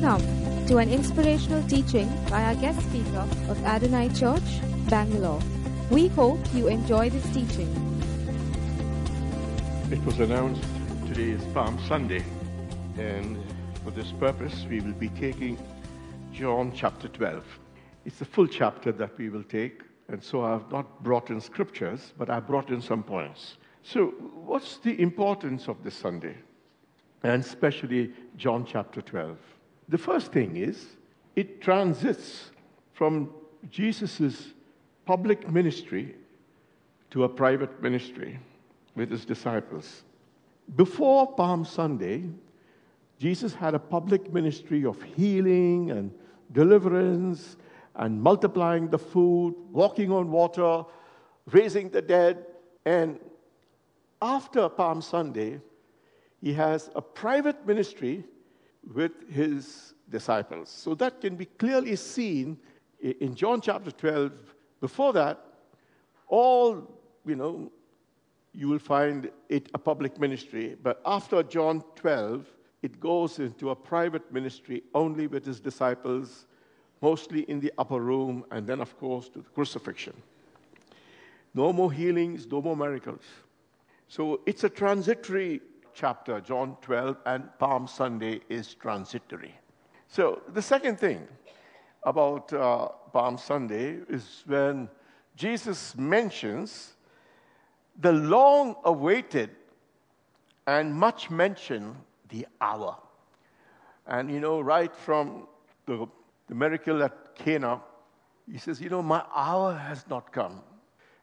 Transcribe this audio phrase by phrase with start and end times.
[0.00, 4.42] Welcome to an inspirational teaching by our guest speaker of Adonai Church,
[4.90, 5.40] Bangalore.
[5.88, 7.68] We hope you enjoy this teaching.
[9.92, 10.64] It was announced
[11.06, 12.24] today is Palm Sunday,
[12.98, 13.38] and
[13.84, 15.56] for this purpose, we will be taking
[16.32, 17.44] John chapter 12.
[18.04, 22.12] It's a full chapter that we will take, and so I've not brought in scriptures,
[22.18, 23.58] but I've brought in some points.
[23.84, 24.06] So,
[24.44, 26.34] what's the importance of this Sunday?
[27.22, 29.38] And especially John chapter 12.
[29.88, 30.86] The first thing is,
[31.36, 32.50] it transits
[32.92, 33.30] from
[33.70, 34.54] Jesus'
[35.04, 36.14] public ministry
[37.10, 38.38] to a private ministry
[38.94, 40.02] with his disciples.
[40.76, 42.24] Before Palm Sunday,
[43.18, 46.12] Jesus had a public ministry of healing and
[46.52, 47.56] deliverance
[47.96, 50.84] and multiplying the food, walking on water,
[51.50, 52.46] raising the dead.
[52.84, 53.18] And
[54.20, 55.60] after Palm Sunday,
[56.40, 58.24] he has a private ministry
[58.92, 60.68] with his disciples.
[60.68, 62.58] So that can be clearly seen
[63.00, 64.32] in John chapter 12.
[64.80, 65.44] Before that,
[66.28, 66.90] all,
[67.24, 67.70] you know,
[68.52, 70.76] you will find it a public ministry.
[70.82, 72.46] But after John 12,
[72.82, 76.46] it goes into a private ministry only with his disciples,
[77.00, 80.14] mostly in the upper room, and then, of course, to the crucifixion.
[81.54, 83.22] No more healings, no more miracles.
[84.08, 85.60] So it's a transitory
[85.94, 89.54] chapter, John 12, and Palm Sunday is transitory.
[90.08, 91.26] So the second thing
[92.02, 94.88] about uh, Palm Sunday is when
[95.36, 96.94] Jesus mentions
[98.00, 99.50] the long awaited
[100.66, 101.96] and much mentioned
[102.28, 102.96] the hour.
[104.06, 105.46] And you know, right from
[105.86, 106.06] the,
[106.48, 107.80] the miracle at Cana,
[108.50, 110.62] he says, You know, my hour has not come.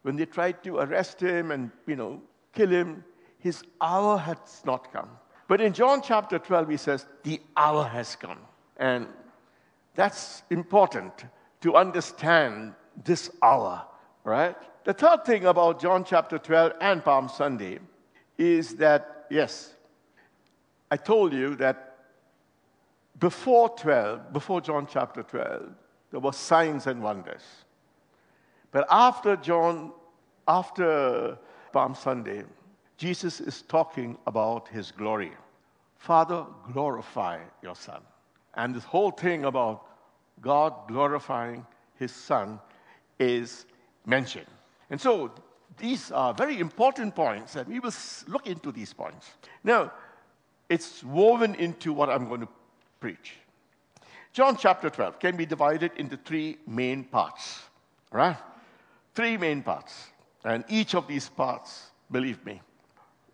[0.01, 2.21] When they tried to arrest him and, you know,
[2.53, 3.03] kill him,
[3.41, 5.09] his hour has not come.
[5.47, 8.39] But in John chapter 12, he says, The hour has come.
[8.77, 9.07] And
[9.95, 11.25] that's important
[11.61, 12.73] to understand
[13.03, 13.83] this hour,
[14.23, 14.55] right?
[14.85, 17.79] The third thing about John chapter 12 and Palm Sunday
[18.37, 19.73] is that, yes,
[20.89, 21.97] I told you that
[23.19, 25.73] before 12, before John chapter 12,
[26.11, 27.43] there were signs and wonders.
[28.71, 29.91] But after John,
[30.47, 31.37] after
[31.71, 32.43] Palm Sunday,
[33.01, 35.31] Jesus is talking about his glory.
[35.97, 37.99] Father, glorify your Son.
[38.53, 39.87] And this whole thing about
[40.39, 41.65] God glorifying
[41.97, 42.59] his Son
[43.17, 43.65] is
[44.05, 44.45] mentioned.
[44.91, 45.31] And so
[45.79, 47.93] these are very important points, and we will
[48.27, 49.31] look into these points.
[49.63, 49.91] Now,
[50.69, 52.49] it's woven into what I'm going to
[52.99, 53.33] preach.
[54.31, 57.63] John chapter 12 can be divided into three main parts,
[58.11, 58.37] right?
[59.15, 60.11] Three main parts.
[60.45, 62.61] And each of these parts, believe me,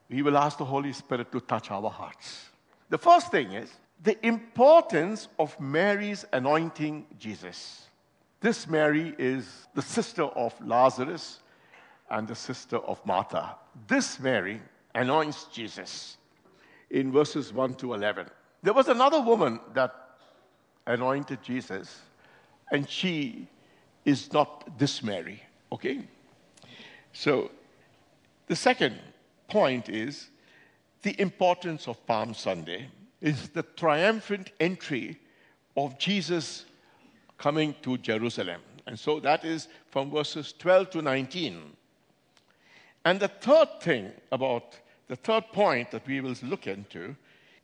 [0.09, 2.49] we will ask the Holy Spirit to touch our hearts.
[2.89, 7.87] The first thing is the importance of Mary's anointing Jesus.
[8.39, 11.39] This Mary is the sister of Lazarus
[12.09, 13.55] and the sister of Martha.
[13.87, 14.61] This Mary
[14.95, 16.17] anoints Jesus
[16.89, 18.27] in verses 1 to 11.
[18.63, 19.93] There was another woman that
[20.85, 21.99] anointed Jesus,
[22.71, 23.47] and she
[24.05, 25.41] is not this Mary,
[25.71, 26.07] okay?
[27.11, 27.51] So,
[28.47, 28.99] the second
[29.47, 30.29] point is
[31.01, 32.87] the importance of Palm Sunday
[33.21, 35.19] is the triumphant entry
[35.75, 36.65] of Jesus
[37.37, 38.61] coming to Jerusalem.
[38.85, 41.61] And so that is from verses 12 to 19.
[43.05, 47.15] And the third thing about the third point that we will look into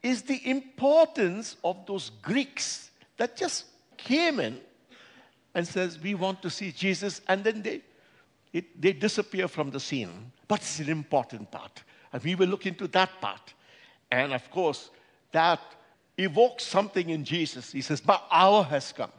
[0.01, 3.65] is the importance of those Greeks that just
[3.97, 4.59] came in
[5.55, 7.81] and says, we want to see Jesus, and then they,
[8.53, 10.31] it, they disappear from the scene.
[10.47, 11.83] But it's an important part.
[12.13, 13.53] And we will look into that part.
[14.11, 14.91] And of course,
[15.31, 15.59] that
[16.17, 17.71] evokes something in Jesus.
[17.71, 19.11] He says, My hour has come.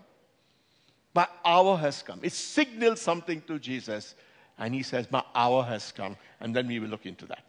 [1.14, 2.20] My hour has come.
[2.22, 4.14] It signals something to Jesus.
[4.56, 6.16] And he says, My hour has come.
[6.40, 7.44] And then we will look into that.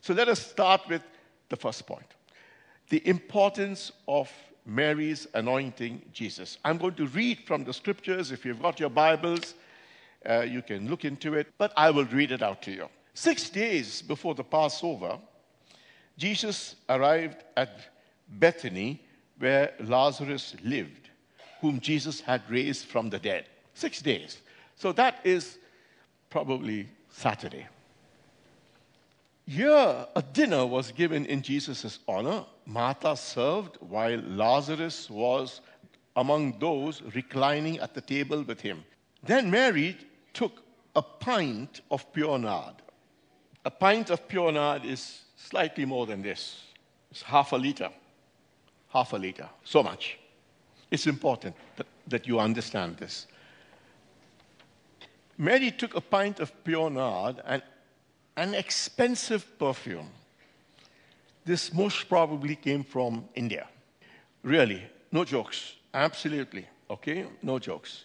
[0.00, 1.02] So let us start with
[1.48, 2.06] the first point
[2.90, 4.30] the importance of
[4.66, 6.58] Mary's anointing Jesus.
[6.64, 8.30] I'm going to read from the scriptures.
[8.30, 9.54] If you've got your Bibles,
[10.28, 12.88] uh, you can look into it, but I will read it out to you.
[13.14, 15.18] Six days before the Passover,
[16.16, 17.78] Jesus arrived at
[18.28, 19.00] Bethany,
[19.38, 21.10] where Lazarus lived,
[21.60, 23.46] whom Jesus had raised from the dead.
[23.74, 24.38] Six days.
[24.76, 25.58] So that is
[26.30, 27.66] probably Saturday.
[29.46, 32.44] Here, a dinner was given in Jesus' honor.
[32.64, 35.60] Martha served while Lazarus was
[36.16, 38.84] among those reclining at the table with him.
[39.22, 39.96] Then Mary
[40.34, 40.62] took
[40.94, 42.74] a pint of pure nard.
[43.64, 46.60] A pint of pure nard is slightly more than this.
[47.10, 47.90] It's half a liter.
[48.88, 49.48] Half a liter.
[49.64, 50.18] So much.
[50.90, 53.26] It's important that, that you understand this.
[55.38, 57.62] Mary took a pint of pure nard and
[58.36, 60.10] an expensive perfume.
[61.44, 63.66] This most probably came from India.
[64.42, 65.74] Really, no jokes.
[65.92, 66.66] Absolutely.
[66.90, 67.26] Okay?
[67.42, 68.04] No jokes.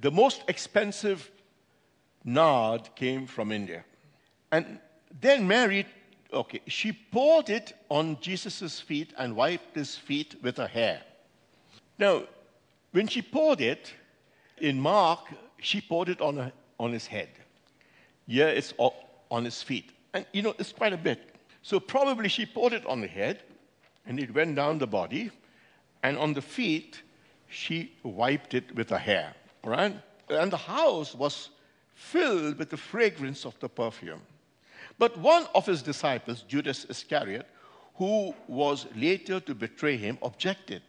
[0.00, 1.30] The most expensive
[2.24, 3.84] nard came from India.
[4.50, 4.78] And
[5.20, 5.86] then Mary,
[6.32, 11.02] okay, she poured it on Jesus' feet and wiped his feet with her hair.
[11.98, 12.24] Now,
[12.92, 13.92] when she poured it,
[14.62, 15.20] in Mark,
[15.60, 17.28] she poured it on, her, on his head.
[18.26, 19.90] Here it's on his feet.
[20.14, 21.34] And you know, it's quite a bit.
[21.62, 23.42] So probably she poured it on the head,
[24.06, 25.30] and it went down the body,
[26.02, 27.02] and on the feet,
[27.48, 29.34] she wiped it with her hair.
[29.64, 29.96] Right?
[30.28, 31.50] And the house was
[31.94, 34.22] filled with the fragrance of the perfume.
[34.98, 37.46] But one of his disciples, Judas Iscariot,
[37.96, 40.82] who was later to betray him, objected.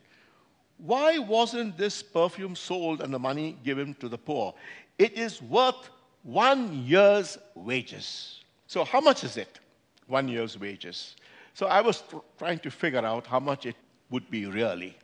[0.77, 4.53] Why wasn't this perfume sold and the money given to the poor?
[4.97, 5.89] It is worth
[6.23, 8.41] one year's wages.
[8.67, 9.59] So, how much is it?
[10.07, 11.15] One year's wages.
[11.53, 12.03] So, I was
[12.37, 13.75] trying to figure out how much it
[14.09, 14.97] would be really.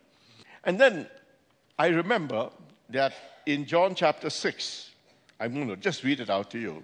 [0.63, 1.07] And then
[1.77, 2.49] I remember
[2.89, 3.13] that
[3.45, 4.88] in John chapter 6,
[5.39, 6.83] I'm going to just read it out to you,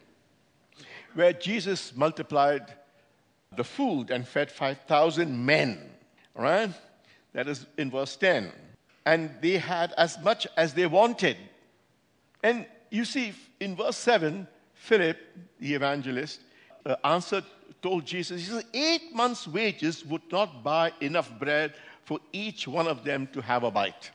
[1.14, 2.74] where Jesus multiplied
[3.56, 5.80] the food and fed 5,000 men,
[6.34, 6.72] right?
[7.34, 8.52] That is in verse 10.
[9.06, 11.38] And they had as much as they wanted.
[12.44, 15.18] And you see, in verse 7, Philip,
[15.60, 16.42] the evangelist,
[16.86, 17.44] uh, answered,
[17.82, 21.74] told Jesus, he said, eight months' wages would not buy enough bread
[22.04, 24.12] for each one of them to have a bite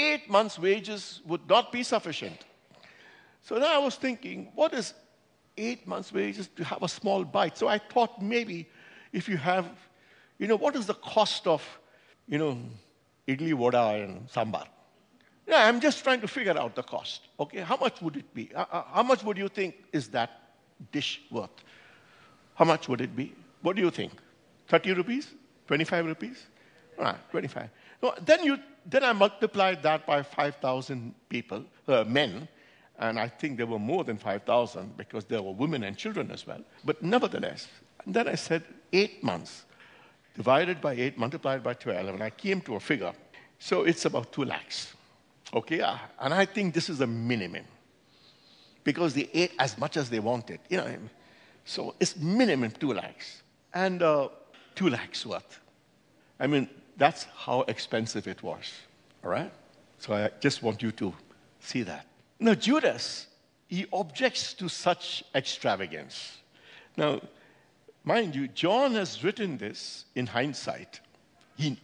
[0.00, 2.44] eight months' wages would not be sufficient.
[3.42, 4.94] So now I was thinking, what is
[5.56, 7.56] eight months' wages to have a small bite?
[7.58, 8.68] So I thought maybe
[9.12, 9.66] if you have,
[10.38, 11.62] you know, what is the cost of,
[12.28, 12.58] you know,
[13.26, 14.66] idli, vada, and sambar?
[15.46, 17.22] Yeah, I'm just trying to figure out the cost.
[17.38, 18.50] Okay, how much would it be?
[18.54, 20.30] Uh, uh, how much would you think is that
[20.92, 21.50] dish worth?
[22.54, 23.34] How much would it be?
[23.62, 24.12] What do you think?
[24.68, 25.34] 30 rupees?
[25.66, 26.46] 25 rupees?
[26.98, 27.68] Ah, 25.
[28.02, 32.48] No, then you then I multiplied that by 5,000 people, uh, men,
[33.00, 36.46] and I think there were more than 5,000 because there were women and children as
[36.46, 36.62] well.
[36.84, 37.66] But nevertheless,
[38.04, 38.62] and then I said
[38.92, 39.64] eight months
[40.36, 43.12] divided by eight, multiplied by 12, and I came to a figure.
[43.58, 44.94] So it's about two lakhs.
[45.52, 47.64] Okay, uh, and I think this is a minimum
[48.84, 50.60] because they ate as much as they wanted.
[50.68, 50.96] You know,
[51.64, 53.42] so it's minimum two lakhs
[53.74, 54.28] and uh,
[54.74, 55.60] two lakhs worth.
[56.38, 58.72] I mean, that's how expensive it was.
[59.24, 59.52] All right?
[59.98, 61.12] So I just want you to
[61.60, 62.06] see that.
[62.40, 63.26] Now, Judas,
[63.68, 66.38] he objects to such extravagance.
[66.96, 67.20] Now,
[68.02, 71.00] mind you, John has written this in hindsight.
[71.56, 71.78] He,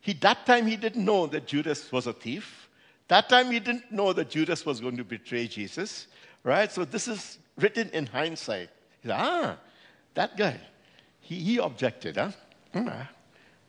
[0.00, 2.68] he, that time he didn't know that Judas was a thief.
[3.08, 6.06] That time he didn't know that Judas was going to betray Jesus.
[6.44, 6.70] Right?
[6.70, 8.68] So this is written in hindsight.
[9.08, 9.56] Ah,
[10.14, 10.60] that guy.
[11.20, 12.32] He, he objected, huh?
[12.74, 13.08] Ah,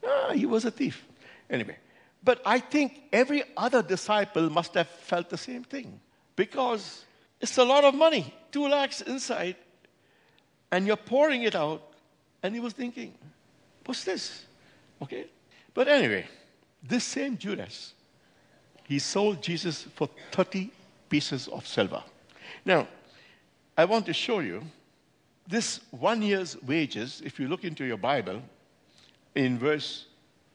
[0.05, 1.05] Ah, he was a thief.
[1.49, 1.77] Anyway,
[2.23, 5.99] but I think every other disciple must have felt the same thing
[6.35, 7.05] because
[7.39, 9.55] it's a lot of money, two lakhs inside,
[10.71, 11.81] and you're pouring it out.
[12.41, 13.13] And he was thinking,
[13.85, 14.45] what's this?
[15.01, 15.27] Okay.
[15.73, 16.25] But anyway,
[16.81, 17.93] this same Judas,
[18.83, 20.71] he sold Jesus for 30
[21.09, 22.03] pieces of silver.
[22.65, 22.87] Now,
[23.77, 24.61] I want to show you
[25.47, 28.41] this one year's wages, if you look into your Bible,
[29.35, 30.05] in verse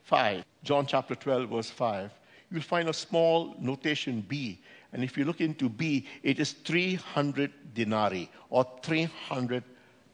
[0.04, 2.11] 5, John chapter 12, verse 5,
[2.50, 4.61] you'll find a small notation B.
[4.92, 9.62] And if you look into B, it is 300 denarii or 300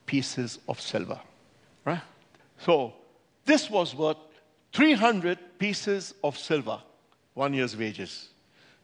[0.07, 1.21] pieces of silver.
[1.85, 2.01] Right?
[2.59, 2.95] So
[3.45, 4.17] this was worth
[4.73, 6.81] 300 pieces of silver,
[7.35, 8.29] one year's wages.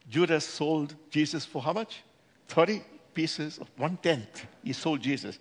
[0.08, 2.02] Judas sold Jesus for how much?
[2.48, 2.82] 30
[3.14, 4.46] pieces of one tenth.
[4.62, 5.38] He sold Jesus.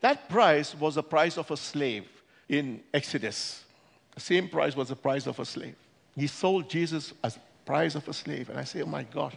[0.00, 2.06] That price was the price of a slave
[2.48, 3.64] in Exodus.
[4.14, 5.74] The same price was the price of a slave.
[6.16, 8.48] He sold Jesus as price of a slave.
[8.48, 9.36] And I say, oh my God,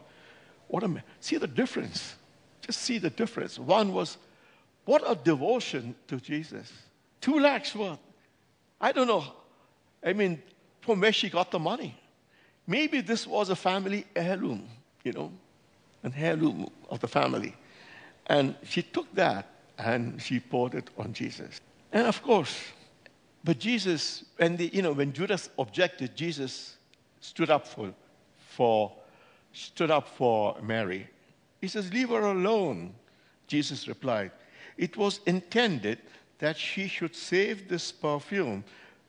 [0.71, 1.03] what a.
[1.19, 2.15] See the difference.
[2.61, 3.59] Just see the difference.
[3.59, 4.17] One was,
[4.85, 6.71] what a devotion to Jesus.
[7.19, 7.99] Two lakhs worth.
[8.79, 9.25] I don't know.
[10.01, 10.41] I mean,
[10.79, 11.93] from where she got the money.
[12.65, 14.65] Maybe this was a family heirloom,
[15.03, 15.31] you know,
[16.03, 17.53] an heirloom of the family.
[18.27, 21.59] And she took that and she poured it on Jesus.
[21.91, 22.57] And of course,
[23.43, 26.77] but Jesus, when, the, you know, when Judas objected, Jesus
[27.19, 27.93] stood up for,
[28.55, 28.93] for,
[29.53, 31.07] stood up for Mary.
[31.59, 32.93] He says, Leave her alone.
[33.47, 34.31] Jesus replied,
[34.77, 35.99] It was intended
[36.39, 38.63] that she should save this perfume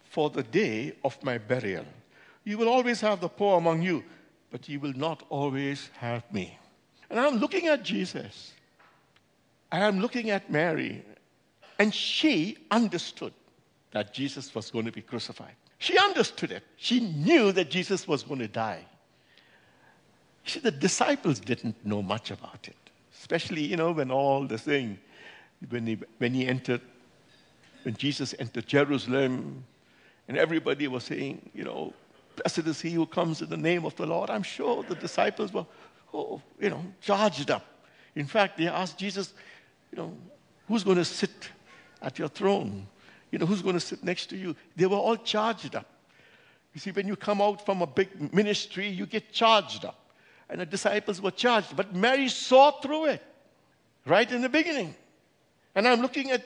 [0.05, 1.87] for the day of my burial.
[2.45, 4.05] You will always have the poor among you,
[4.51, 6.59] but you will not always have me.
[7.09, 8.53] And I'm looking at Jesus,
[9.71, 11.05] and I'm looking at Mary,
[11.79, 13.33] and she understood
[13.93, 15.55] that Jesus was going to be crucified.
[15.79, 16.65] She understood it.
[16.77, 18.85] She knew that Jesus was going to die.
[20.45, 22.77] See, the disciples didn't know much about it,
[23.19, 24.99] especially, you know, when all the thing,
[25.69, 26.81] when he, when he entered,
[27.85, 29.65] when Jesus entered Jerusalem,
[30.29, 31.93] and everybody was saying, you know,
[32.37, 34.31] blessed is he who comes in the name of the Lord.
[34.31, 35.67] I'm sure the disciples were,
[36.15, 37.65] oh, you know, charged up.
[38.15, 39.35] In fact, they asked Jesus,
[39.91, 40.17] you know,
[40.69, 41.51] who's going to sit
[42.01, 42.87] at your throne?
[43.31, 44.55] You know, who's going to sit next to you?
[44.77, 45.87] They were all charged up.
[46.75, 49.99] You see, when you come out from a big ministry, you get charged up.
[50.49, 51.77] And the disciples were charged.
[51.77, 53.23] But Mary saw through it
[54.07, 54.95] right in the beginning.
[55.75, 56.45] And I'm looking at,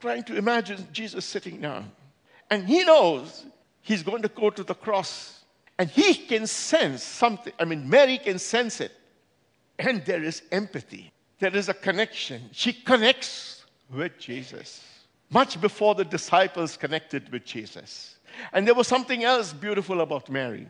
[0.00, 1.90] trying to imagine Jesus sitting down.
[2.50, 3.44] And he knows
[3.82, 5.44] he's going to go to the cross.
[5.78, 7.52] And he can sense something.
[7.58, 8.92] I mean, Mary can sense it.
[9.78, 12.50] And there is empathy, there is a connection.
[12.52, 14.82] She connects with Jesus
[15.30, 18.16] much before the disciples connected with Jesus.
[18.52, 20.66] And there was something else beautiful about Mary.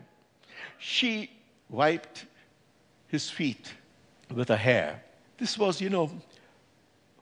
[0.77, 1.31] She
[1.69, 2.25] wiped
[3.07, 3.73] his feet
[4.33, 5.03] with her hair.
[5.37, 6.11] This was, you know,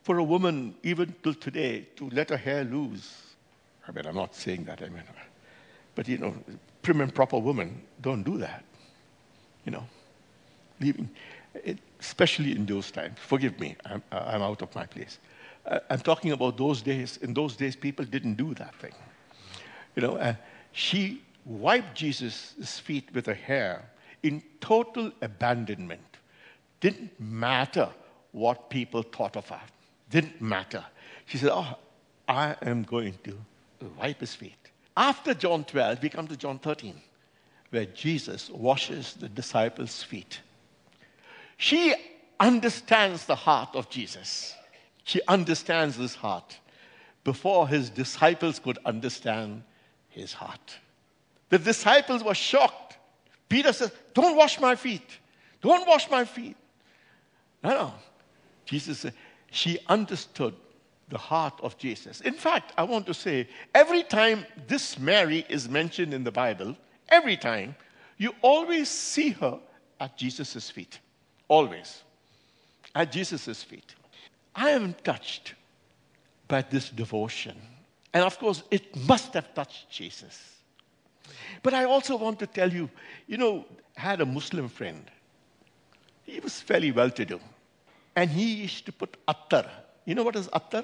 [0.04, 3.36] for a woman, even till today, to let her hair loose.
[3.88, 5.04] I mean, I'm not saying that, I mean,
[5.96, 6.34] but, you know,
[6.82, 8.64] prim and proper women don't do that.
[9.66, 9.84] You know,
[10.80, 11.10] leaving,
[11.54, 13.18] it, especially in those times.
[13.20, 15.20] Forgive me, I'm, I'm out of my place.
[15.90, 17.18] I'm talking about those days.
[17.18, 18.94] In those days, people didn't do that thing.
[19.96, 20.36] You know, uh,
[20.72, 23.90] she wiped Jesus' feet with her hair
[24.24, 26.02] in total abandonment.
[26.80, 27.90] Didn't matter
[28.32, 29.62] what people thought of her.
[30.10, 30.84] Didn't matter.
[31.26, 31.78] She said, Oh,
[32.28, 33.38] I am going to
[34.00, 34.54] wipe his feet.
[34.96, 36.96] After John 12, we come to John 13,
[37.70, 40.42] where Jesus washes the disciples' feet.
[41.58, 41.94] She
[42.40, 44.56] understands the heart of Jesus.
[45.04, 46.60] She understands his heart
[47.24, 49.64] before his disciples could understand
[50.10, 50.78] his heart.
[51.50, 52.87] The disciples were shocked.
[53.50, 55.08] Peter says, Don't wash my feet.
[55.62, 56.56] Don't wash my feet.
[57.64, 57.94] No, no.
[58.66, 59.14] Jesus said,
[59.52, 60.54] She understood
[61.10, 62.22] the heart of Jesus.
[62.22, 66.76] In fact, I want to say, every time this Mary is mentioned in the Bible,
[67.08, 67.76] every time,
[68.18, 69.60] you always see her
[70.00, 71.00] at Jesus' feet.
[71.48, 72.04] Always.
[72.94, 73.96] At Jesus' feet.
[74.56, 75.54] I am touched
[76.48, 77.56] by this devotion.
[78.14, 80.57] And of course, it must have touched Jesus.
[81.64, 82.90] But I also want to tell you,
[83.28, 83.66] you know,
[83.98, 85.10] I had a Muslim friend.
[86.24, 87.40] He was fairly well to do.
[88.16, 89.70] And he used to put attar.
[90.06, 90.84] You know what is attar?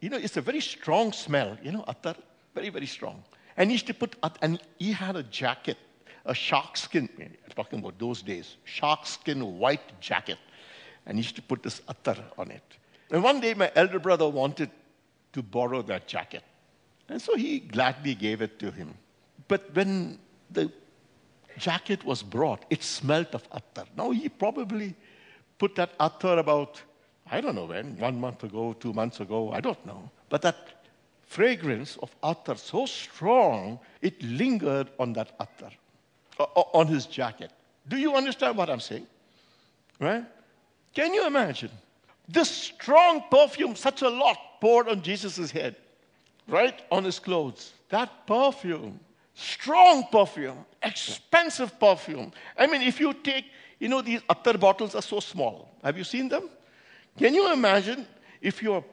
[0.00, 1.56] You know, it's a very strong smell.
[1.62, 2.16] You know, attar?
[2.54, 3.22] Very, very strong.
[3.56, 5.78] And he used to put, attar, and he had a jacket,
[6.24, 10.38] a shark skin, I'm talking about those days, shark skin white jacket.
[11.06, 12.62] And he used to put this attar on it.
[13.10, 14.70] And one day, my elder brother wanted
[15.34, 16.42] to borrow that jacket.
[17.08, 18.94] And so he gladly gave it to him.
[19.48, 20.18] But when
[20.50, 20.70] the
[21.58, 23.84] jacket was brought, it smelt of attar.
[23.96, 24.94] Now, he probably
[25.58, 26.82] put that attar about,
[27.30, 30.10] I don't know when, one month ago, two months ago, I don't know.
[30.28, 30.86] But that
[31.22, 35.70] fragrance of attar so strong, it lingered on that attar,
[36.38, 37.50] on his jacket.
[37.88, 39.06] Do you understand what I'm saying?
[40.00, 40.24] Right?
[40.94, 41.70] Can you imagine?
[42.28, 45.76] This strong perfume, such a lot poured on Jesus' head,
[46.48, 47.74] right on his clothes.
[47.90, 48.98] That perfume,
[49.34, 52.32] strong perfume, expensive perfume.
[52.56, 53.46] I mean, if you take,
[53.78, 55.76] you know, these attar bottles are so small.
[55.82, 56.48] Have you seen them?
[57.18, 58.06] Can you imagine
[58.40, 58.84] if your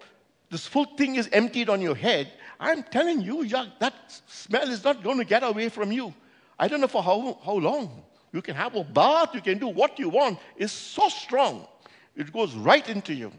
[0.50, 2.32] this full thing is emptied on your head?
[2.60, 3.94] I'm telling you, that
[4.28, 6.14] smell is not going to get away from you.
[6.60, 8.04] I don't know for how, how long.
[8.34, 10.40] You can have a bath, you can do what you want.
[10.56, 11.68] It's so strong.
[12.16, 13.32] It goes right into you.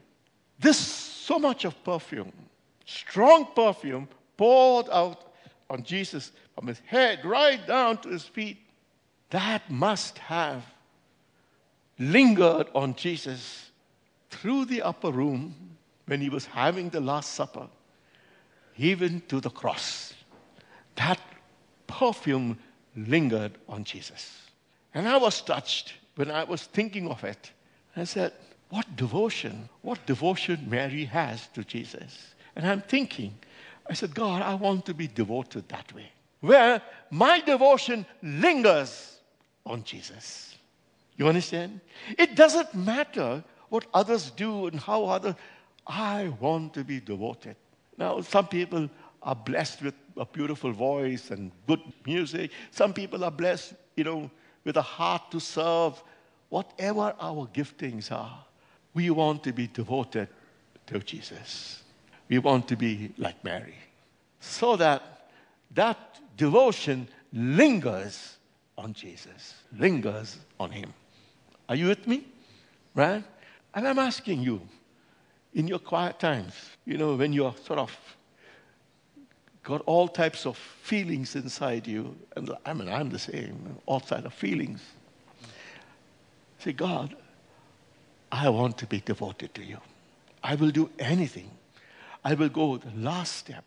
[0.58, 2.32] This so much of perfume,
[2.84, 5.31] strong perfume, poured out
[5.72, 8.58] on Jesus from his head right down to his feet.
[9.30, 10.62] That must have
[11.98, 13.70] lingered on Jesus
[14.30, 15.54] through the upper room
[16.06, 17.68] when he was having the Last Supper,
[18.76, 20.12] even to the cross.
[20.96, 21.18] That
[21.86, 22.58] perfume
[22.94, 24.42] lingered on Jesus.
[24.92, 27.50] And I was touched when I was thinking of it.
[27.96, 28.32] I said,
[28.68, 32.34] what devotion, what devotion Mary has to Jesus.
[32.56, 33.34] And I'm thinking,
[33.88, 36.10] I said, God, I want to be devoted that way,
[36.40, 39.18] where my devotion lingers
[39.66, 40.56] on Jesus.
[41.16, 41.80] You understand?
[42.18, 45.34] It doesn't matter what others do and how others,
[45.86, 47.56] I want to be devoted.
[47.98, 48.88] Now, some people
[49.22, 52.50] are blessed with a beautiful voice and good music.
[52.70, 54.30] Some people are blessed, you know,
[54.64, 56.02] with a heart to serve.
[56.48, 58.44] Whatever our giftings are,
[58.94, 60.28] we want to be devoted
[60.86, 61.81] to Jesus.
[62.32, 63.74] We want to be like Mary.
[64.40, 65.28] So that
[65.74, 65.98] that
[66.38, 68.38] devotion lingers
[68.78, 70.94] on Jesus, lingers on Him.
[71.68, 72.24] Are you with me?
[72.94, 73.22] Right?
[73.74, 74.62] And I'm asking you,
[75.52, 76.54] in your quiet times,
[76.86, 77.94] you know, when you're sort of
[79.62, 84.24] got all types of feelings inside you, and I mean, I'm the same, all types
[84.24, 84.80] of feelings.
[86.60, 87.14] Say, God,
[88.30, 89.76] I want to be devoted to you.
[90.42, 91.50] I will do anything.
[92.24, 93.64] I will go the last step.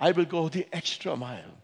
[0.00, 1.54] I will go the extra mile.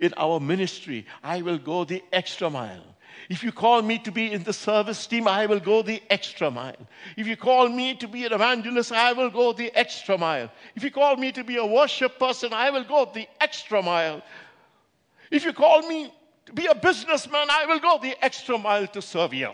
[0.00, 2.84] In our ministry, I will go the extra mile.
[3.28, 6.50] If you call me to be in the service team, I will go the extra
[6.50, 6.88] mile.
[7.16, 10.50] If you call me to be an evangelist, I will go the extra mile.
[10.74, 14.22] If you call me to be a worship person, I will go the extra mile.
[15.30, 16.12] If you call me
[16.46, 19.52] to be a businessman, I will go the extra mile to serve you.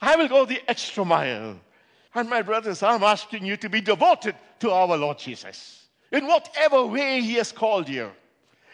[0.00, 1.60] I will go the extra mile.
[2.16, 6.86] And my brothers, I'm asking you to be devoted to our Lord Jesus in whatever
[6.86, 8.10] way He has called you.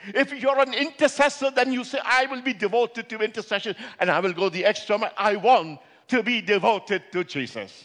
[0.07, 4.21] If you're an intercessor, then you say, I will be devoted to intercession and I
[4.21, 5.13] will go the extra mile.
[5.19, 7.83] I want to be devoted to Jesus.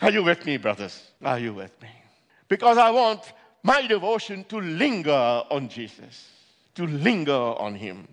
[0.00, 1.10] Are you with me, brothers?
[1.22, 1.90] Are you with me?
[2.48, 3.30] Because I want
[3.62, 5.10] my devotion to linger
[5.50, 6.30] on Jesus,
[6.76, 8.08] to linger on Him.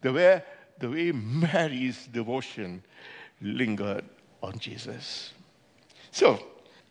[0.00, 0.42] The way,
[0.78, 2.82] the way Mary's devotion
[3.42, 4.04] lingered
[4.42, 5.32] on Jesus.
[6.12, 6.38] So,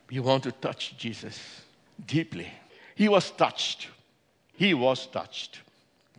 [0.10, 1.40] you want to touch Jesus
[2.06, 2.48] deeply.
[2.96, 3.90] He was touched
[4.60, 5.62] he was touched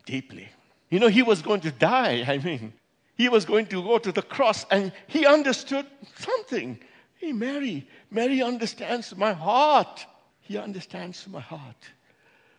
[0.06, 0.48] deeply.
[0.88, 2.24] You know, he was going to die.
[2.26, 2.72] I mean,
[3.18, 5.84] he was going to go to the cross, and he understood
[6.16, 6.78] something.
[7.18, 10.06] Hey, Mary, Mary understands my heart.
[10.40, 11.76] He understands my heart.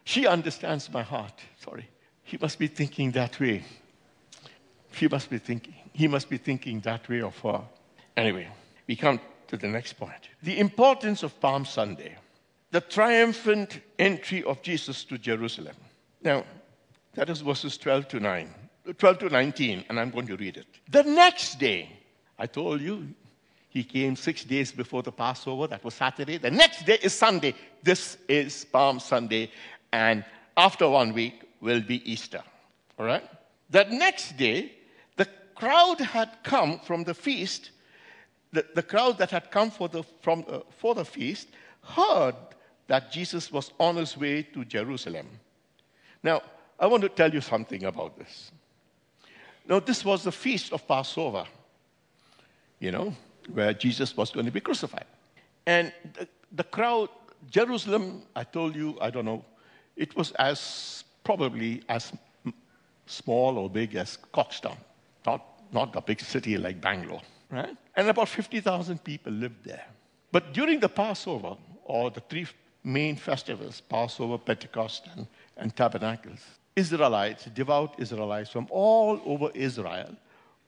[0.04, 1.34] She understands my heart.
[1.60, 1.90] Sorry.
[2.26, 3.64] He must be thinking that way.
[4.92, 5.74] She must be thinking.
[5.94, 7.64] He must be thinking that way of her.
[8.16, 8.48] Anyway,
[8.88, 9.20] we come
[9.52, 10.30] to the next point.
[10.42, 12.18] The importance of Palm Sunday
[12.72, 15.76] the triumphant entry of Jesus to Jerusalem.
[16.24, 16.46] Now,
[17.14, 18.50] that is verses 12 to 9,
[18.98, 20.66] 12 to 19, and I'm going to read it.
[20.90, 21.90] The next day,
[22.40, 23.08] I told you,
[23.68, 25.68] he came six days before the Passover.
[25.68, 26.38] That was Saturday.
[26.38, 27.56] The next day is Sunday.
[27.84, 29.52] This is Palm Sunday.
[29.94, 30.26] And
[30.58, 32.44] after one week will be Easter.
[32.98, 33.24] All right?
[33.70, 34.74] The next day,
[35.16, 37.72] the crowd had come from the feast.
[38.54, 41.48] The, the crowd that had come for the, from, uh, for the feast
[41.84, 42.36] heard
[42.88, 45.28] that Jesus was on his way to Jerusalem.
[46.22, 46.42] Now,
[46.80, 48.52] I want to tell you something about this.
[49.68, 51.46] Now, this was the feast of Passover,
[52.80, 53.16] you know,
[53.54, 55.06] where Jesus was going to be crucified.
[55.66, 57.10] And the, the crowd,
[57.50, 59.46] Jerusalem, I told you, I don't know,
[59.96, 62.12] it was as probably as
[63.06, 64.78] small or big as Coxtown,
[65.26, 67.78] not, not a big city like Bangalore, right?
[68.02, 69.86] And about 50,000 people lived there.
[70.32, 72.48] But during the Passover, or the three
[72.84, 76.40] main festivals Passover, Pentecost, and, and Tabernacles.
[76.76, 80.16] Israelites, devout Israelites from all over Israel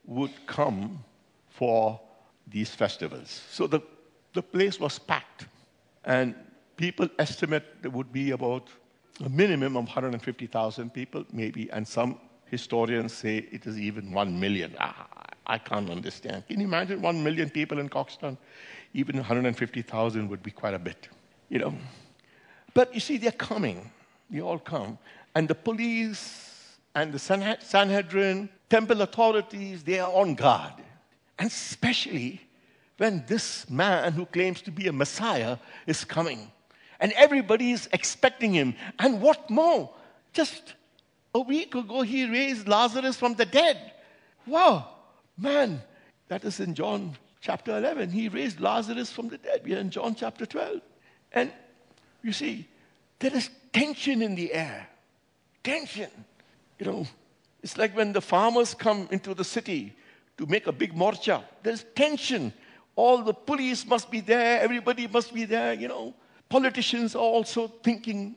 [0.06, 1.04] would come
[1.50, 2.00] for
[2.46, 3.42] these festivals.
[3.50, 3.82] So the,
[4.34, 5.48] the place was packed,
[6.06, 6.36] and
[6.78, 8.68] people estimate there would be about
[9.26, 14.76] a minimum of 150,000 people, maybe, and some historians say it is even 1 million.
[14.80, 15.08] Ah,
[15.46, 16.48] I can't understand.
[16.48, 18.38] Can you imagine 1 million people in Coxtown?
[18.94, 21.10] Even 150,000 would be quite a bit,
[21.50, 21.76] you know.
[22.74, 23.92] But you see, they're coming.
[24.30, 24.98] They all come.
[25.36, 30.74] And the police and the Sanhedrin, temple authorities, they are on guard.
[31.38, 32.42] And especially
[32.98, 36.52] when this man who claims to be a Messiah is coming.
[37.00, 38.76] And everybody is expecting him.
[39.00, 39.90] And what more?
[40.32, 40.76] Just
[41.36, 43.92] a week ago, he raised Lazarus from the dead.
[44.46, 44.88] Wow,
[45.38, 45.82] man,
[46.28, 48.12] that is in John chapter 11.
[48.12, 49.62] He raised Lazarus from the dead.
[49.66, 50.82] We are in John chapter 12.
[51.34, 51.52] And
[52.22, 52.68] you see,
[53.20, 54.88] there is tension in the air.
[55.64, 56.10] Tension.
[56.80, 57.08] You know,
[57.62, 59.96] it's like when the farmers come into the city
[60.38, 61.44] to make a big morcha.
[61.62, 62.54] There's tension.
[62.96, 66.14] All the police must be there, everybody must be there, you know.
[66.50, 68.36] Politicians are also thinking,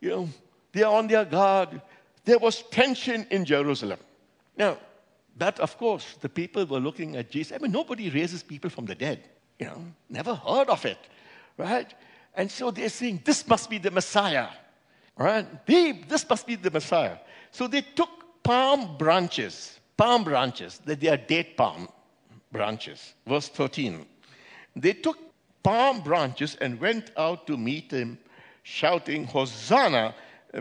[0.00, 0.28] you know,
[0.72, 1.80] they are on their guard.
[2.24, 3.98] There was tension in Jerusalem.
[4.56, 4.78] Now,
[5.36, 7.56] that, of course, the people were looking at Jesus.
[7.56, 9.20] I mean, nobody raises people from the dead.
[9.58, 10.98] You know, never heard of it,
[11.56, 11.92] right?
[12.34, 14.48] And so they're saying, this must be the Messiah.
[15.16, 15.46] right?
[15.66, 17.18] This must be the Messiah.
[17.50, 21.88] So they took palm branches, palm branches, that they are date palm
[22.50, 23.14] branches.
[23.26, 24.04] Verse 13.
[24.76, 25.18] They took
[25.62, 28.18] palm branches and went out to meet him,
[28.62, 30.14] shouting, Hosanna!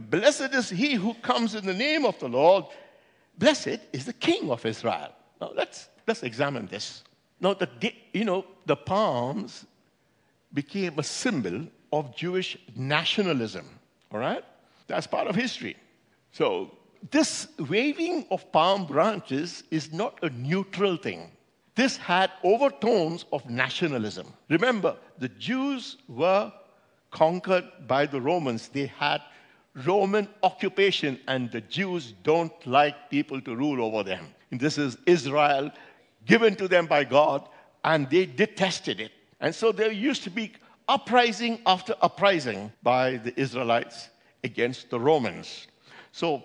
[0.09, 2.65] Blessed is he who comes in the name of the Lord.
[3.37, 5.11] Blessed is the King of Israel.
[5.41, 7.03] Now let's, let's examine this.
[7.39, 7.67] Now, the,
[8.13, 9.65] you know, the palms
[10.53, 13.67] became a symbol of Jewish nationalism,
[14.11, 14.43] all right?
[14.87, 15.75] That's part of history.
[16.31, 16.71] So,
[17.11, 21.31] this waving of palm branches is not a neutral thing.
[21.75, 24.27] This had overtones of nationalism.
[24.49, 26.51] Remember, the Jews were
[27.11, 28.69] conquered by the Romans.
[28.69, 29.21] They had
[29.75, 34.27] Roman occupation, and the Jews don't like people to rule over them.
[34.51, 35.71] This is Israel
[36.25, 37.47] given to them by God,
[37.83, 39.11] and they detested it.
[39.39, 40.53] And so there used to be
[40.87, 44.09] uprising after uprising by the Israelites
[44.43, 45.67] against the Romans.
[46.11, 46.43] So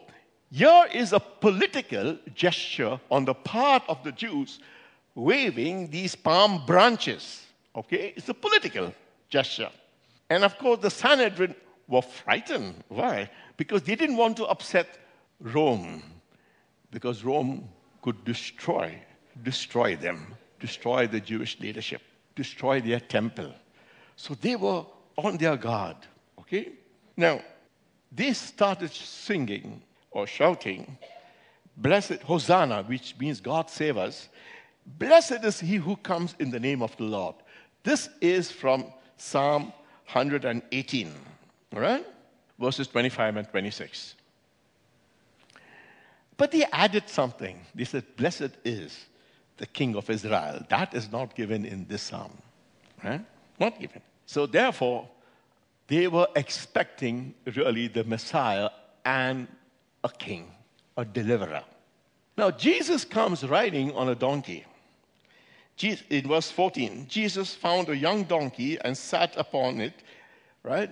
[0.51, 4.61] here is a political gesture on the part of the Jews
[5.15, 7.45] waving these palm branches.
[7.77, 8.15] Okay?
[8.17, 8.95] It's a political
[9.29, 9.71] gesture.
[10.31, 11.55] And of course, the Sanhedrin
[11.89, 12.85] were frightened.
[12.89, 13.31] Why?
[13.57, 14.87] Because they didn't want to upset
[15.41, 16.03] Rome,
[16.91, 17.69] because Rome
[18.03, 18.95] could destroy,
[19.43, 22.03] destroy them, destroy the Jewish leadership,
[22.37, 23.53] destroy their temple.
[24.17, 24.85] So they were
[25.17, 25.97] on their guard.
[26.39, 26.73] Okay?
[27.17, 27.41] Now,
[28.13, 30.99] they started singing or shouting,
[31.77, 34.29] Blessed Hosanna, which means God save us.
[34.87, 37.37] Blessed is he who comes in the name of the Lord.
[37.85, 39.73] This is from Psalm
[40.13, 41.13] 118,
[41.75, 42.07] all right?
[42.59, 44.15] Verses 25 and 26.
[46.37, 47.59] But they added something.
[47.75, 49.07] They said, Blessed is
[49.57, 50.65] the King of Israel.
[50.69, 52.33] That is not given in this psalm,
[53.05, 53.25] right?
[53.59, 54.03] Not given.
[54.27, 55.09] So therefore,
[55.89, 58.71] they were expecting really the Messiah
[59.05, 59.49] and
[60.05, 60.51] a king,
[60.97, 61.65] a deliverer.
[62.37, 64.65] Now, Jesus comes riding on a donkey.
[65.83, 69.95] In verse 14, Jesus found a young donkey and sat upon it,
[70.63, 70.91] right?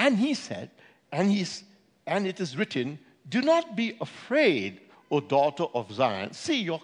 [0.00, 0.70] And he said,
[1.12, 1.62] and, he's,
[2.06, 6.32] and it is written, Do not be afraid, O daughter of Zion.
[6.32, 6.80] See, your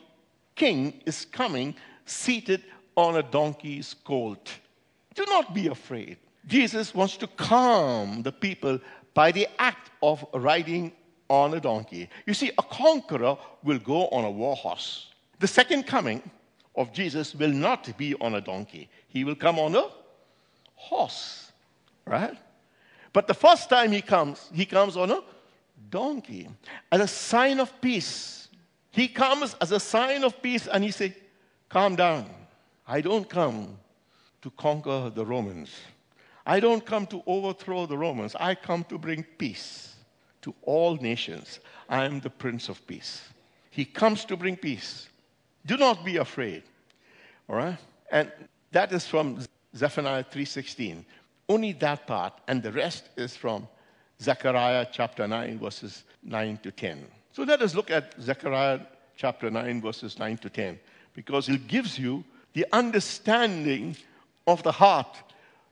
[0.55, 1.75] king is coming
[2.05, 2.63] seated
[2.95, 4.53] on a donkey's colt.
[5.15, 6.19] Do not be afraid.
[6.47, 8.79] Jesus wants to calm the people
[9.15, 10.93] by the act of riding
[11.31, 12.11] on a donkey.
[12.27, 15.09] You see, a conqueror will go on a war horse.
[15.39, 16.23] The second coming
[16.75, 19.87] of Jesus will not be on a donkey, he will come on a
[20.75, 21.51] horse,
[22.05, 22.37] right?
[23.17, 25.23] But the first time he comes, he comes on a
[25.89, 26.51] donkey
[26.93, 28.49] as a sign of peace.
[28.91, 31.13] He comes as a sign of peace and he says,
[31.71, 32.29] Calm down.
[32.87, 33.79] I don't come
[34.43, 35.71] to conquer the Romans.
[36.45, 38.37] I don't come to overthrow the Romans.
[38.39, 39.95] I come to bring peace
[40.43, 41.61] to all nations.
[41.89, 43.23] I am the Prince of Peace.
[43.71, 45.09] He comes to bring peace.
[45.65, 46.65] Do not be afraid.
[47.49, 47.79] All right?
[48.11, 48.31] And
[48.73, 49.39] that is from
[49.75, 51.03] Zephaniah 3:16.
[51.49, 53.69] Only that part, and the rest is from
[54.21, 57.07] Zechariah chapter 9, verses 9 to 10.
[57.33, 58.81] So let us look at Zechariah
[59.17, 60.79] chapter 9, verses 9 to 10,
[61.15, 63.97] because it gives you the understanding
[64.47, 65.17] of the heart,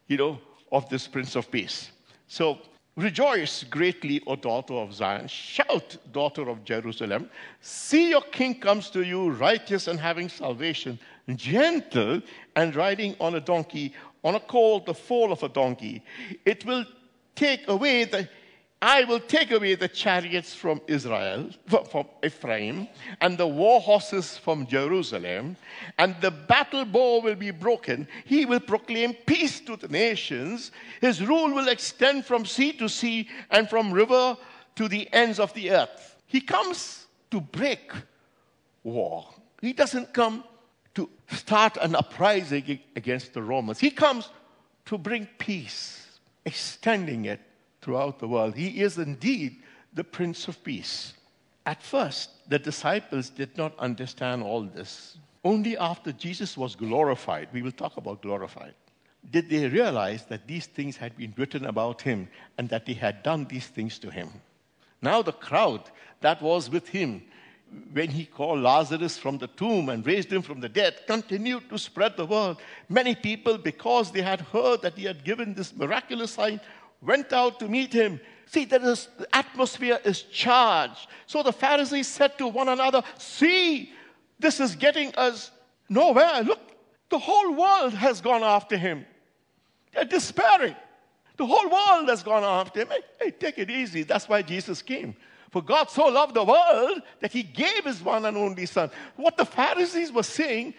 [0.06, 0.38] you know,
[0.70, 1.90] of this Prince of Peace.
[2.28, 2.58] So
[2.96, 5.26] rejoice greatly, O daughter of Zion.
[5.28, 7.30] Shout, daughter of Jerusalem.
[7.60, 10.98] See your king comes to you, righteous and having salvation,
[11.34, 12.20] gentle
[12.56, 16.02] and riding on a donkey, on a colt, the foal of a donkey.
[16.44, 16.84] It will
[17.36, 18.28] take away the
[18.82, 21.48] I will take away the chariots from Israel,
[21.90, 22.86] from Ephraim,
[23.22, 25.56] and the war horses from Jerusalem,
[25.96, 28.06] and the battle bow will be broken.
[28.26, 30.70] He will proclaim peace to the nations.
[31.00, 34.36] His rule will extend from sea to sea and from river
[34.76, 36.16] to the ends of the earth.
[36.26, 37.90] He comes to break
[38.82, 39.26] war.
[39.62, 40.44] He doesn't come
[40.94, 43.78] to start an uprising against the Romans.
[43.78, 44.30] He comes
[44.86, 46.06] to bring peace,
[46.44, 47.40] extending it
[47.80, 48.54] throughout the world.
[48.54, 51.14] He is indeed the Prince of Peace.
[51.66, 55.16] At first, the disciples did not understand all this.
[55.44, 58.74] Only after Jesus was glorified, we will talk about glorified,
[59.30, 62.28] did they realize that these things had been written about him
[62.58, 64.28] and that they had done these things to him.
[65.02, 67.22] Now, the crowd that was with him
[67.92, 71.78] when he called Lazarus from the tomb and raised him from the dead continued to
[71.78, 72.56] spread the word.
[72.88, 76.60] Many people, because they had heard that he had given this miraculous sign,
[77.00, 78.20] went out to meet him.
[78.46, 81.08] See, there is, the atmosphere is charged.
[81.26, 83.92] So the Pharisees said to one another, See,
[84.38, 85.50] this is getting us
[85.88, 86.42] nowhere.
[86.42, 86.60] Look,
[87.08, 89.04] the whole world has gone after him.
[89.92, 90.76] They're despairing.
[91.36, 92.88] The whole world has gone after him.
[92.88, 94.02] Hey, hey, take it easy.
[94.02, 95.16] That's why Jesus came.
[95.54, 98.90] For God so loved the world that he gave his one and only Son.
[99.14, 100.74] What the Pharisees were saying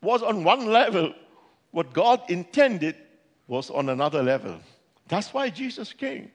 [0.00, 1.12] was on one level,
[1.72, 2.94] what God intended
[3.48, 4.60] was on another level.
[5.08, 6.30] That's why Jesus came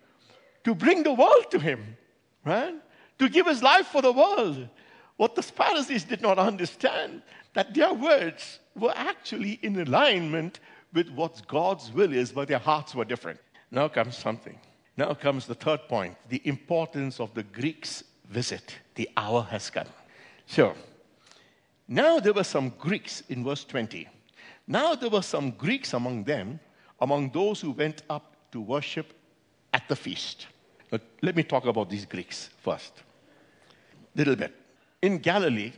[0.66, 1.96] to bring the world to him,
[2.44, 2.76] right?
[3.20, 4.68] To give his life for the world.
[5.16, 7.22] What the Pharisees did not understand,
[7.54, 10.60] that their words were actually in alignment
[10.92, 13.40] with what God's will is, but their hearts were different.
[13.72, 14.60] Now comes something.
[14.98, 18.76] Now comes the third point the importance of the Greeks' visit.
[18.96, 19.88] The hour has come.
[20.46, 20.74] So,
[21.88, 24.08] now there were some Greeks in verse 20.
[24.68, 26.60] Now there were some Greeks among them,
[27.00, 29.14] among those who went up to worship
[29.74, 30.48] at the feast.
[30.90, 33.04] But let me talk about these Greeks first.
[34.16, 34.56] Little bit.
[35.02, 35.74] In Galilee,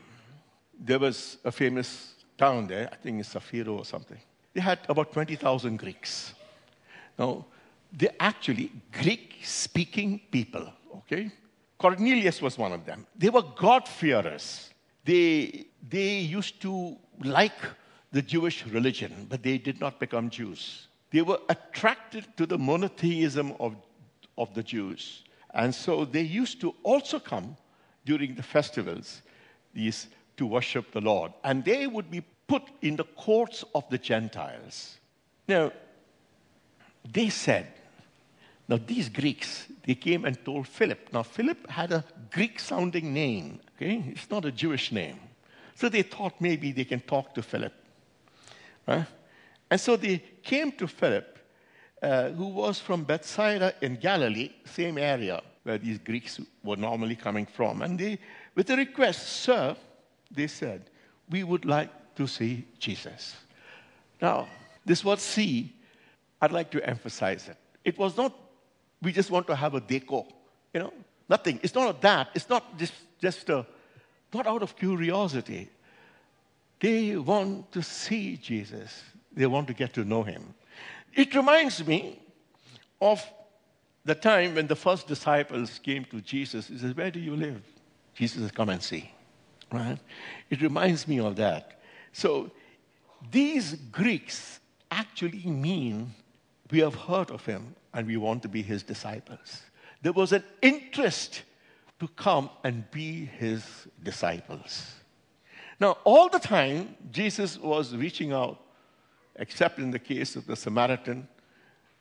[0.79, 4.19] there was a famous town there, I think it's Saphiro or something.
[4.53, 6.33] They had about 20,000 Greeks.
[7.17, 7.45] Now,
[7.91, 11.31] they're actually Greek speaking people, okay?
[11.77, 13.05] Cornelius was one of them.
[13.15, 14.69] They were God-fearers.
[15.05, 17.59] They, they used to like
[18.11, 20.87] the Jewish religion, but they did not become Jews.
[21.11, 23.75] They were attracted to the monotheism of,
[24.37, 25.23] of the Jews.
[25.53, 27.57] And so they used to also come
[28.05, 29.21] during the festivals
[29.73, 31.31] these, to worship the Lord.
[31.43, 34.97] And they would be put in the courts of the Gentiles.
[35.47, 35.71] Now,
[37.11, 37.67] they said,
[38.67, 41.09] now these Greeks, they came and told Philip.
[41.13, 44.03] Now, Philip had a Greek sounding name, okay?
[44.07, 45.19] It's not a Jewish name.
[45.75, 47.73] So they thought maybe they can talk to Philip.
[48.87, 49.05] Right?
[49.69, 51.37] And so they came to Philip,
[52.01, 57.45] uh, who was from Bethsaida in Galilee, same area where these Greeks were normally coming
[57.45, 57.81] from.
[57.81, 58.19] And they,
[58.55, 59.75] with a request, Sir,
[60.31, 60.89] they said,
[61.29, 63.35] we would like to see Jesus.
[64.21, 64.47] Now,
[64.85, 65.73] this word see,
[66.41, 67.57] I'd like to emphasize it.
[67.83, 68.33] It was not,
[69.01, 70.25] we just want to have a deco,
[70.73, 70.93] you know,
[71.29, 71.59] nothing.
[71.63, 72.29] It's not that.
[72.33, 73.65] It's not just, just a,
[74.33, 75.69] not out of curiosity.
[76.79, 80.53] They want to see Jesus, they want to get to know him.
[81.13, 82.21] It reminds me
[83.01, 83.25] of
[84.05, 86.67] the time when the first disciples came to Jesus.
[86.67, 87.61] He says, Where do you live?
[88.13, 89.11] Jesus says, Come and see.
[89.71, 89.97] Right?
[90.49, 91.81] It reminds me of that.
[92.13, 92.51] So
[93.31, 96.13] these Greeks actually mean
[96.71, 99.61] we have heard of him and we want to be his disciples.
[100.01, 101.43] There was an interest
[101.99, 104.93] to come and be his disciples.
[105.79, 108.59] Now, all the time, Jesus was reaching out,
[109.35, 111.27] except in the case of the Samaritan,